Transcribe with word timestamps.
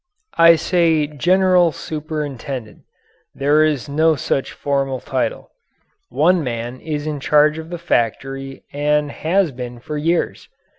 I 0.39 0.55
say 0.55 1.05
"general 1.05 1.71
superintendent." 1.71 2.81
There 3.35 3.63
is 3.63 3.87
no 3.87 4.15
such 4.15 4.51
formal 4.51 4.99
title. 4.99 5.51
One 6.09 6.43
man 6.43 6.79
is 6.81 7.05
in 7.05 7.19
charge 7.19 7.59
of 7.59 7.69
the 7.69 7.77
factory 7.77 8.63
and 8.73 9.11
has 9.11 9.51
been 9.51 9.77
for 9.79 9.97
years. 9.99 10.49